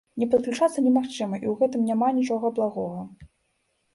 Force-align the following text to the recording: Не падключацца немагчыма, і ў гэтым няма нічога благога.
Не 0.21 0.27
падключацца 0.33 0.83
немагчыма, 0.85 1.35
і 1.41 1.47
ў 1.51 1.53
гэтым 1.59 1.83
няма 1.91 2.07
нічога 2.21 2.45
благога. 2.61 3.05